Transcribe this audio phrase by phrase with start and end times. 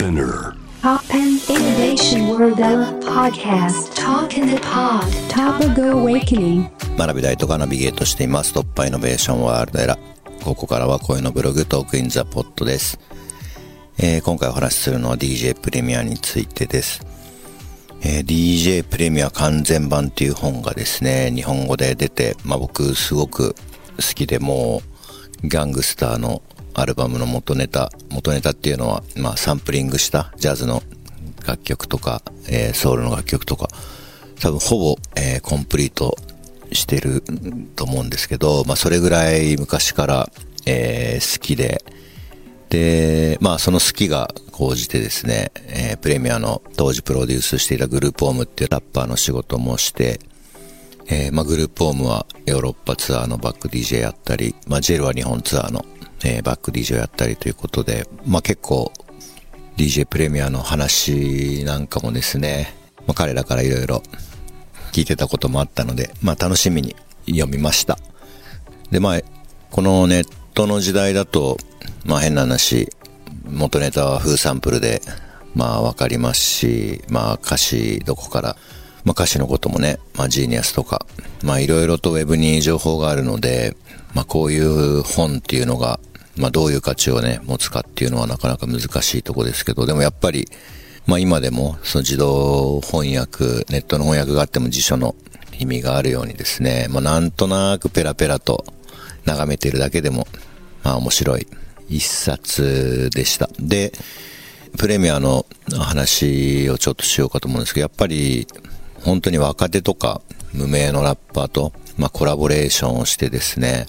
[0.00, 2.56] Spinner Pop and Innovation World
[3.04, 8.54] Podcast Talk in the Pod Topical Awakening 学びたいとかナビゲートしています。
[8.54, 9.98] 突破イノベーションワールドエラ。
[10.42, 12.98] ここからは声のブログトークインザポットです。
[13.98, 17.04] えー今回お話しするのは DJ プレミアについてです。
[18.00, 23.54] えー DJ プレミア完全版っていう本がですね、日本語で出て、まあ僕すごく
[23.98, 24.80] 好きでも
[25.42, 26.40] う、ギャングスターの
[26.74, 30.82] アルバムの元ネタ、元ネタっていうのは、まあサンプリングしたジャズの
[31.46, 33.68] 楽曲とか、えーソウルの楽曲とか、
[34.40, 36.16] 多分ほぼ、えーコンプリート
[36.72, 37.22] してる
[37.76, 40.30] と思うんですけど、まあそれぐらい昔から、
[40.66, 41.84] えー好きで、
[42.68, 50.20] で、まあその好きが高じてですね、えープレミアの当時プロデュースしていたグループホームっていうラッパーの仕事もして、
[51.08, 55.84] えーまあグループホームはヨーロッパツアーのバック DJ やったり、まあジェルは日本ツアーの、
[56.24, 58.92] えーバック DJ をやったりということで、まあ結構
[59.76, 62.74] DJ プレミアの話なんかもですね、
[63.06, 64.02] まあ彼らからいろいろ
[64.92, 66.96] 聞いてたこともあったので、まあ楽しみに
[67.26, 67.98] 読みました。
[68.90, 69.20] で、まあ、
[69.70, 71.56] このネットの時代だと、
[72.04, 72.88] まあ変な話、
[73.44, 75.00] 元ネタはフーサンプルで、
[75.54, 78.56] まあわかりますし、まあ歌詞どこから、
[79.04, 81.06] まあ歌詞のこともね、まあジーニアスとか、
[81.44, 83.76] まあいろいろとウェブに情報があるので、
[84.14, 86.00] まあこういう本っていうのが、
[86.40, 90.48] まあどういう価値をね、持つかっていうのはなかなか難しいとこですけど、でもやっぱり、
[91.06, 95.14] まあ今でも、その自動翻訳、ネットの翻訳があっても辞書の
[95.58, 98.64] 意味があるようにですね、まあなんとなくペラペラと
[99.24, 100.26] 眺めてるだけでも、
[100.82, 101.46] まあ面白い
[101.88, 103.50] 一冊でした。
[103.58, 103.92] で、
[104.78, 105.46] プレミアの
[105.78, 108.46] 話をちょっとしようかと思うんですけど、やっぱり
[109.02, 113.86] 本当に若手とか無名のラッパーと、まあコラボレーションをしてですね、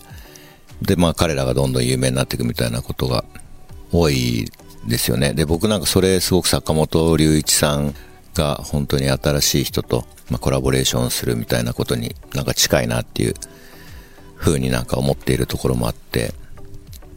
[0.81, 3.23] で、まあ彼らがどんどん有名になっていくみたいなことが
[3.91, 4.49] 多い
[4.87, 5.33] ですよね。
[5.33, 7.93] で、僕なんかそれすごく坂本龍一さん
[8.33, 13.33] が本当に新しい人と、まあ、コラボレーションするみたいなことになんか近いなっていう
[14.37, 16.33] 風になんか思っているところもあって、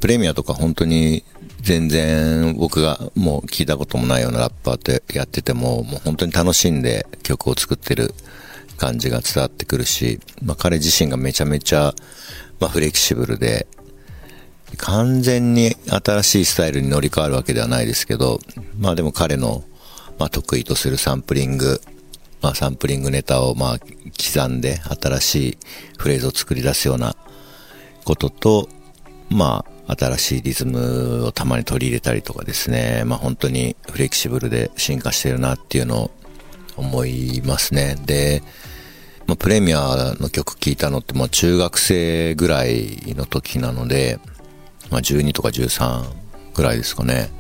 [0.01, 1.25] プレミアとか本当に
[1.63, 8.13] 全然僕がもう聞いたこともないようなラッパーってやってても、もう本当に楽しんで曲を作ってる
[8.77, 11.95] 感じが伝わってくるし、まあ彼自身がめちゃめちゃ、
[12.61, 13.67] まあフレキシブルで、
[14.77, 18.41] 完全に新しいスタイルに乗り換わるわけではないですけど、
[18.79, 19.63] まあでも彼の、
[20.19, 21.81] まあ得意とするサンプリング、
[22.43, 25.59] まあサンプリングネタをまあ刻んで新しい
[25.97, 27.17] フレーズを作り出すような
[28.05, 28.69] ことと、
[29.31, 36.11] まあ新しいリズムをたまに取り入れたりとかですね、まあ本当にフレキシブルで進化してるなっていうのを
[36.77, 37.97] 思いますね。
[38.07, 38.43] で、
[39.27, 44.19] まあ、プレミアの曲聴いたのって、まあ中学生ぐらいの時なので、
[44.91, 46.05] まあ、12とか13
[46.55, 47.31] ぐらいですかね。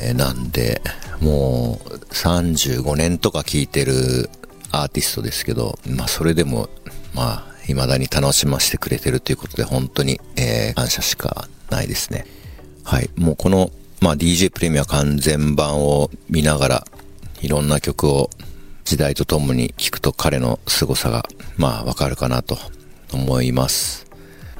[0.00, 0.82] えーなんで、
[1.20, 4.28] もう35年とか聴いてる
[4.72, 6.68] アーティストですけど、まあそれでも、
[7.14, 12.26] まあ未だに楽しませてくれてるということで本当に、えー感謝しかないですね。
[12.84, 13.10] はい。
[13.16, 16.86] もうこの、まあ DJ プレミア完全版を見ながら、
[17.40, 18.30] いろんな曲を
[18.86, 22.56] 時代とともに聴くと彼の凄さが、まあわかるかなと
[23.12, 24.06] 思います。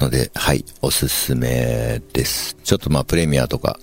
[0.00, 2.56] ので、はい、おすすめです。
[2.64, 3.78] ちょっとまあプレミアとか、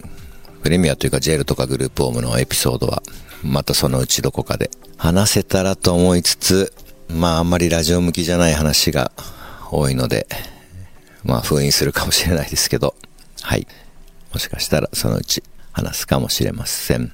[0.61, 3.01] プレミアというかジェルとかグループホームのエピソードは、
[3.41, 6.73] またそのうちどこかで話せたらと思いつつ、
[7.07, 9.13] まああんまりラジオ向きじゃない話が
[9.71, 10.27] 多いので、
[11.23, 12.95] まあ封印するかもしれないですけど、
[13.41, 13.65] はい。
[14.33, 17.13] もしかしたらそのうち話すかもしれません。